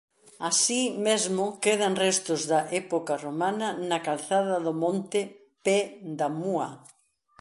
Así 0.49 0.81
mesmo 1.07 1.45
quedan 1.63 1.93
restos 2.05 2.41
da 2.51 2.61
época 2.83 3.13
romana 3.25 3.67
na 3.89 3.99
calzada 4.07 4.55
do 4.65 4.73
monte 4.83 5.19
Pé 5.65 5.79
da 6.19 6.27
Múa. 6.39 6.67